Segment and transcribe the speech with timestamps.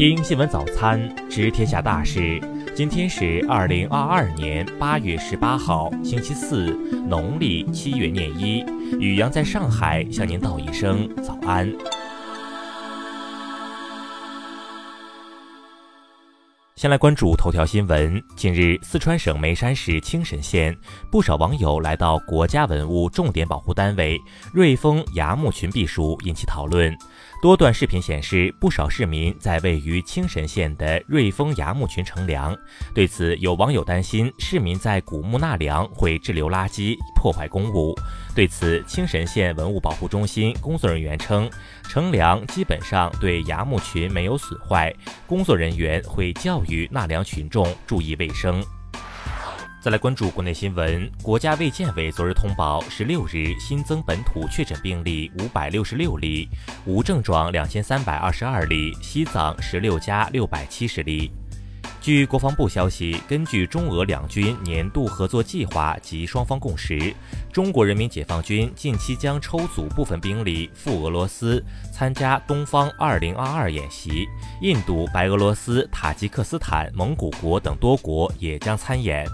[0.00, 2.40] 听新闻早餐，知天下大事。
[2.74, 6.74] 今天是二零二二年八月十八号，星期四，
[7.06, 8.64] 农历七月廿一。
[8.98, 11.70] 宇阳在上海向您道一声早安。
[16.80, 18.22] 先来关注头条新闻。
[18.34, 20.74] 近日，四川省眉山市青神县，
[21.10, 24.18] 不少网友来到国家文物重点保护单位
[24.50, 26.96] 瑞丰崖墓群避暑，引起讨论。
[27.42, 32.56] 多段视频显示，不少市民在位于青神县的瑞丰崖墓群乘凉。
[32.94, 37.94] 对此，有网友担心市民在古墓纳凉会滞留垃圾，破坏公物。
[38.32, 41.50] 对此，青神县文物保护中心工作人员称，
[41.82, 44.94] 乘凉基本上对崖墓群没有损坏，
[45.26, 48.64] 工作人员会教育纳凉群众注意卫生。
[49.82, 56.48] 再来关注国内新闻，国家卫健委昨日通报，十六日新增本土确诊病例五百六十六例，
[56.86, 61.32] 无症状两千三百二十二例，西藏十六加六百七十例。
[62.00, 67.14] 据国防部消息，根据中俄两军年度合作计划及双方共识，
[67.52, 74.26] 中国人民解放军近期将抽组部分兵力赴俄罗斯参加东方 -2022” 演习，
[74.62, 79.26] 印度、白俄罗斯、塔吉克斯坦、蒙古国等多国也将参演。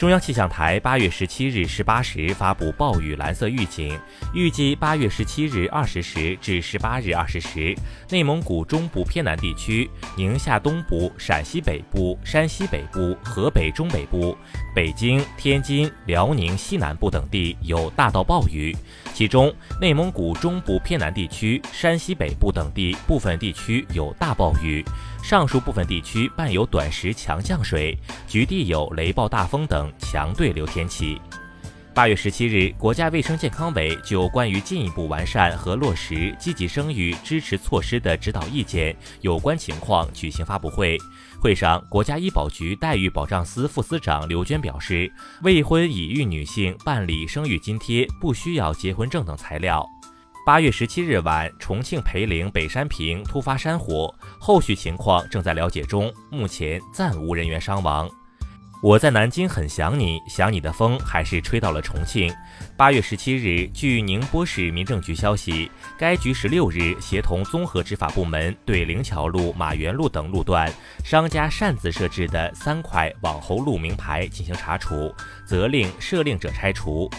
[0.00, 4.00] 中央气象台八月十七日十八时发布暴雨蓝色预警，
[4.32, 7.76] 预计八月十七日二十时至十八日二十时，
[8.08, 14.34] 内蒙古中部偏南地区、宁夏东部、陕西北部、山西北部、河北中北部、
[14.74, 18.74] 北京、天津、辽宁西南部等地有大到暴雨，
[19.20, 24.82] 其中内蒙古中部偏南地区、山西北部等地部分地区有大暴雨。
[25.22, 27.94] 上述部分地区伴有短时强降水，
[28.26, 31.20] 局地有雷暴大风等强对流天气。
[31.92, 40.96] 八月十七日，国家卫生健康委就关于进一步完善和落实积极生育支持措施的指导意见有关情况举行发布会。
[41.40, 49.84] 会上，国家医保局待遇保障司副司长刘娟表示，未婚已育女性办理生育津贴不需要结婚证等材料。
[50.46, 58.08] 八月十七日晚，重庆涪陵北山坪突发山火，后续情况正在了解中，目前暂无人员伤亡。
[58.82, 62.34] 我在南京很想你，想你的风还是吹到了重庆。
[62.78, 70.72] 八月十七日，据宁波市民政局消息，该局十六日协同综合执法部门对灵桥路、马园路等路段
[71.04, 75.14] 商家擅自设置的三块网红路名牌进行查处，
[75.44, 77.10] 责令设令者拆除。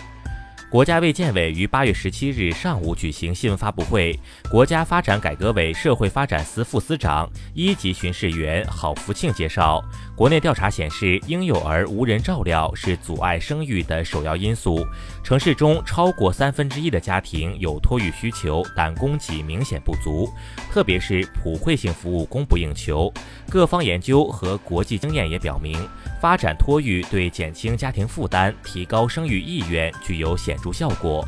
[0.71, 4.17] 国家卫健委于八月十七日上午举行新闻发布会，
[4.49, 9.83] 国家发展改革委社会发展司副司长、一级巡视员郝福庆介绍，
[10.15, 14.87] 国内调查显示，婴幼儿无人照料是阻碍生育的首要因素。
[15.21, 20.31] 城市中超过三分之一的家庭有托育需求，但供给明显不足，
[20.71, 23.13] 特别是普惠性服务供不应求。
[23.49, 25.77] 各方研究和国际经验也表明。
[26.21, 31.27] 发展托育对减轻家庭负担、提高生育意愿具有显著效果。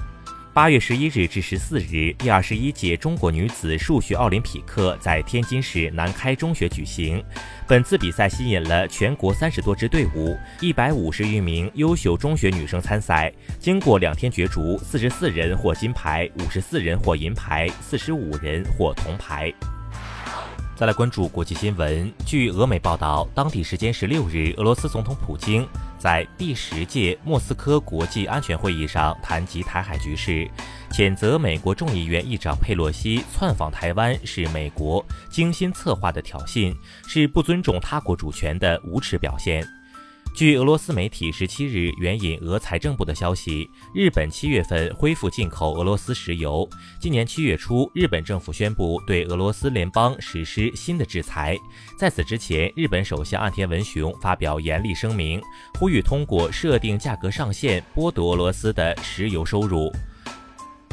[0.54, 7.24] 八月十一日至十四日，第二十一届中国女子数学奥林匹克在天津市南开中学举行。
[7.68, 13.34] 本次比赛吸引了全国三十多支队伍，一百五十余名优秀中学女生参赛。
[13.58, 19.52] 经过两天角逐，四十四人获金牌，五十四人获银牌，四十五人获铜牌。
[20.75, 22.11] 再来关注国际新闻。
[22.25, 25.67] 据俄媒报道，当地时间十六日，俄罗斯总统普京
[26.00, 30.50] 在第十届莫斯科国际安全会议上谈及台海局势，
[30.91, 36.75] 谴责美国众议院议长佩洛西窜访台湾是美国精心策划的挑衅，
[37.07, 39.63] 是不尊重他国主权的无耻表现。
[40.34, 46.68] 据俄罗斯媒体十七日援引俄财政部的消息，日本七月份恢复进口俄罗斯石油。
[47.00, 51.56] 今年七月初，日本政府宣布对俄罗斯联邦实施新的制裁。
[52.00, 55.40] 在此之前，日本首相岸田文雄发表严厉声明，
[55.78, 59.92] 呼吁通过设定价格上限剥夺俄罗斯的石油收入。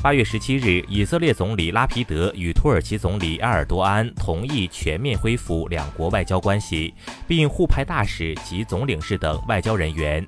[0.02, 6.94] 八月十七日，以色列总理拉皮德与土耳其总理埃尔多安同意全面恢复两国外交关系，
[7.28, 10.26] 并互派大使及总领事等外交人员。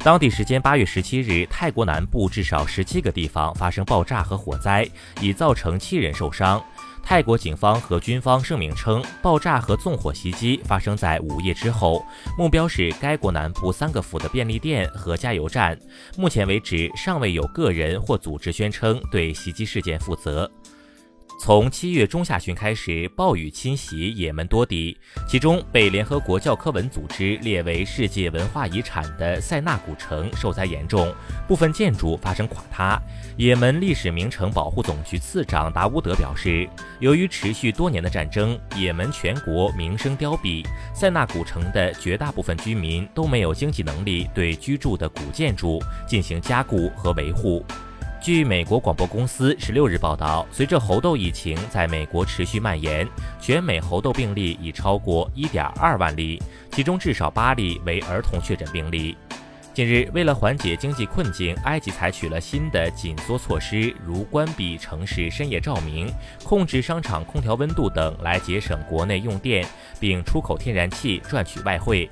[0.00, 4.84] 当地时间八月十七日，泰国南部至少十七个地方发生爆炸和火灾，
[5.20, 6.60] 已造成七人受伤。
[7.08, 12.04] 泰国警方和军方声明称，爆炸和纵火袭击发生在午夜之后，
[12.36, 15.78] 目标是该国南部三个府的便利店和加油站。
[16.18, 20.50] 目前为止，尚未有个人或组织宣称对袭击事件负责。
[21.38, 24.96] 从七月中下旬开始，暴雨侵袭也门多地，
[25.28, 31.14] 其中被联合国教科文组织列为世界文化遗产的塞纳古城受灾严重，
[31.46, 33.00] 部分建筑发生垮塌。
[33.36, 36.66] 也门历史名城保护总局次长达乌德表示，
[37.00, 47.64] 由于持续多年的战争，也门全国名声凋敝，塞纳古城的绝大部分居民都没有经济能力对居住的古建筑进行加固和维护。
[48.26, 53.06] 据美国广播公司十六日报道，随着猴痘疫情在美国持续蔓延，
[53.40, 56.42] 全美猴痘病例已超过一点二万例，
[56.72, 59.16] 其中至少八例为儿童确诊病例。
[59.72, 66.12] 近日，为了缓解经济困境，埃及采取了新的紧缩措施，如关闭城市深夜照明、
[66.42, 69.64] 控制商场空调温度等，来节省国内用电，
[70.00, 72.10] 并出口天然气赚取外汇。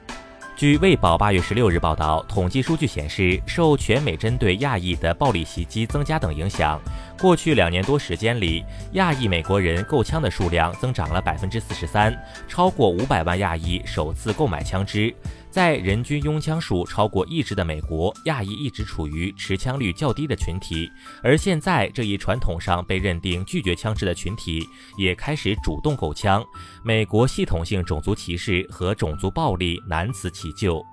[0.57, 6.81] 据《卫报》八月十六日报道，统计数据显示，受全美针对亚裔的暴力袭击增加等影响，
[7.19, 12.17] 过去两年多时间里，亚裔美国人购枪的数量增长了百分之四十三，
[12.47, 15.13] 超过五百万亚裔首次购买枪支。
[15.55, 20.91] 在人均拥枪数超过一支的美国，亚裔一直处于持枪率较低的群体，
[21.23, 24.69] 而现在这一传统上被认定拒绝枪支的群体
[24.99, 26.45] 也开始主动购枪。
[26.83, 30.85] 美国系统性种族歧视和种族暴力难辞其咎。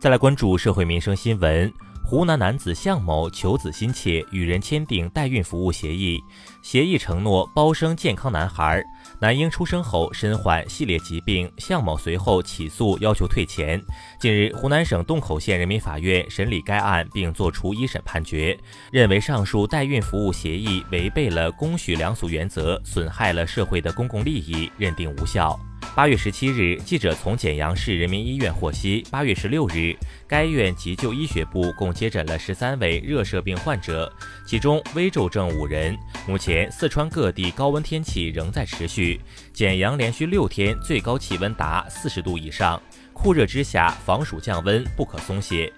[0.00, 1.72] 再来关注社会民生新闻。
[2.08, 6.20] 湖南男子向某求子心切，与人签订代孕服务协议，
[6.62, 8.80] 协议承诺包生健康男孩。
[9.18, 13.82] 男婴出生后身患系列疾病，向某随后起诉要求退钱。
[14.20, 18.58] 近日，湖南省洞口县人民法院审理该案并作出一审判决，
[18.92, 25.58] 认为上述代孕服务协议违背了公序良俗原则，损害了社会的公共利益，认定无效。
[25.94, 29.96] 八月十七日，记者从简阳市人民医院获悉，八月十六日，
[30.26, 34.12] 该院急救医学部共接诊了十三位热射病患者，
[34.46, 35.96] 其中危重症五人。
[36.28, 39.18] 目前，四川各地高温天气仍在持续，
[39.54, 42.78] 简阳连续六天最高气温达四十度以上，
[43.14, 45.72] 酷热之下，防暑降温不可松懈。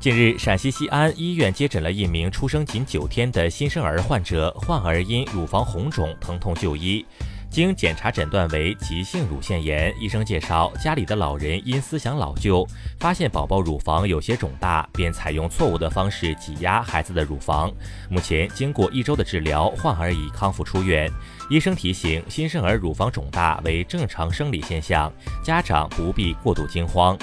[0.00, 7.04] 近日，陕西西安医院接诊了一名出生仅九天的新生儿患者，患儿因乳房红肿疼痛就医。
[7.50, 12.64] 经检查诊断为急性乳腺炎，医生介绍家里的老人因思想老旧，
[13.00, 17.68] 发现宝宝乳房有些肿大，便采用错误的方式挤压孩子的乳房。
[18.08, 21.10] 目前经过一周的治疗，患儿已康复出院。
[21.50, 25.12] 医生提醒，新生儿乳房肿大为正常生理现象，
[25.42, 27.18] 家长不必过度惊慌。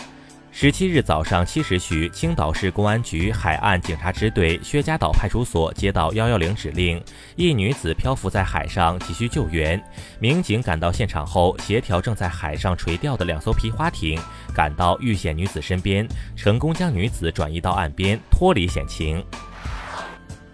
[0.60, 7.00] 十七日早上七时许，青岛市公安局海岸警察支队薛家岛派出所接到幺幺零指令，
[7.36, 9.80] 一女子漂浮在海上，急需救援。
[10.20, 14.20] 民警赶到现场后，协调正在海上垂钓的两艘皮划艇，
[14.52, 19.24] 赶到遇险女子身边，成功将女子转移到岸边，脱离险情。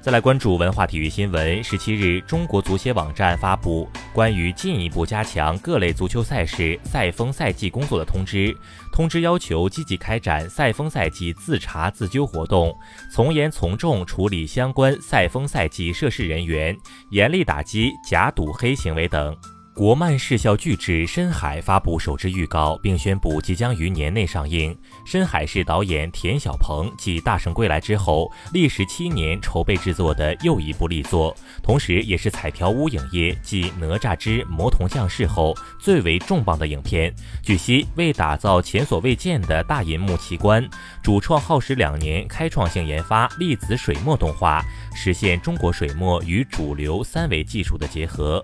[0.03, 1.63] 再来关注文化体育新闻。
[1.63, 8.53] 十七日，中国足协网站发布关于进一步加强各类足球赛事赛风赛季工作的通知。
[8.91, 12.77] 通知要求积极开展赛风赛季自查自纠活动，
[13.13, 16.75] 从严从重处理相关赛风赛季涉事人员，
[17.11, 19.33] 严厉打击假赌黑行为等。
[19.75, 24.71] 国漫视效巨制《深海》发布首支预告，并宣布即将于年内上映。
[25.03, 37.11] 《深海》是导演田晓鹏继《大圣归来》之后，历时七年筹备制作的又一部力作，同时也是彩条屋影业继《哪吒之魔童降世》后最为重磅的影片。
[37.41, 40.63] 据悉，为打造前所未见的大银幕奇观，
[41.01, 48.43] 主创耗时两年，开创性研发粒子水墨动画，实现中国水墨与主流三维技术的结合。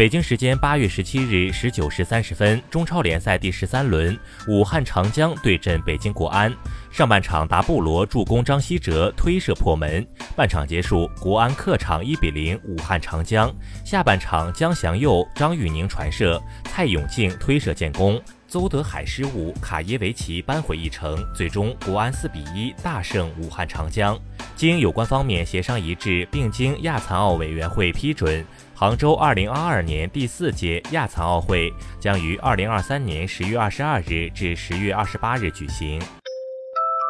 [0.00, 6.50] 北京时间八月十七日十九时三十分，中超联赛第十三轮，武汉长江对阵北京国安。
[6.90, 10.02] 上半场，达布罗助攻张稀哲推射破门。
[10.34, 13.54] 半场结束，国安客场一比零武汉长江。
[13.84, 18.18] 下半场，江祥佑、张玉宁传射，蔡永庆推射建功。
[18.48, 21.22] 邹德海失误，卡耶维奇扳回一城。
[21.34, 24.18] 最终，国安四比一大胜武汉长江。
[24.56, 28.42] 经有关方面协商一致，并经亚残奥委员会批准。
[28.80, 31.70] 杭州二零二二年第四届亚残奥会
[32.00, 36.00] 将于二零二三年十月二十二日至十月二十八日举行。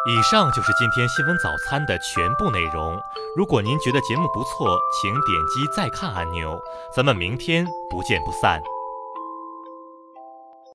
[0.05, 2.99] 以上就是今天新闻早餐的全部内容。
[3.37, 6.61] 如果您觉得节目不错，请点击再看按钮。
[6.93, 8.61] 咱们明天不见不散。